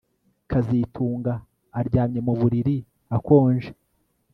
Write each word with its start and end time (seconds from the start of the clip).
kazitunga 0.49 1.33
aryamye 1.79 2.19
mu 2.27 2.33
buriri 2.39 2.77
akonje 3.15 3.69